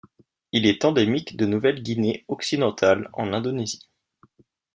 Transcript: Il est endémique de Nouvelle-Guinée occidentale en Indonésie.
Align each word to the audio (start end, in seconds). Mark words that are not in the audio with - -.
Il 0.51 0.65
est 0.65 0.83
endémique 0.83 1.37
de 1.37 1.45
Nouvelle-Guinée 1.45 2.25
occidentale 2.27 3.07
en 3.13 3.33
Indonésie. 3.33 3.87